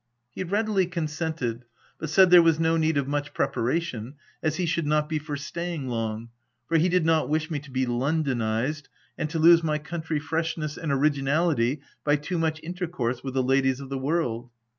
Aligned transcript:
He 0.31 0.43
readily 0.43 0.87
consented, 0.87 1.63
but 1.99 2.09
said 2.09 2.31
there 2.31 2.41
was 2.41 2.59
no 2.59 2.75
need 2.75 2.97
of 2.97 3.07
much 3.07 3.35
preparation, 3.35 4.15
as 4.41 4.55
he 4.55 4.65
should 4.65 4.87
not 4.87 5.07
be 5.07 5.19
for 5.19 5.37
staying 5.37 5.89
long, 5.89 6.29
for 6.65 6.77
he 6.79 6.89
did 6.89 7.05
not 7.05 7.29
wish 7.29 7.51
me 7.51 7.59
to 7.59 7.69
be 7.69 7.85
Londonized, 7.85 8.89
and 9.15 9.29
to 9.29 9.37
lose 9.37 9.61
my 9.61 9.77
country 9.77 10.17
fresh 10.19 10.57
ness 10.57 10.75
and 10.75 10.91
originality 10.91 11.81
by 12.03 12.15
too 12.15 12.39
much 12.39 12.59
intercourse 12.63 13.23
with 13.23 13.35
the 13.35 13.43
ladies 13.43 13.79
of 13.79 13.89
the 13.89 13.97
world. 13.99 14.49